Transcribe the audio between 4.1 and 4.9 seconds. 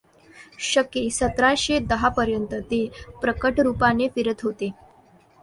फिरत होते.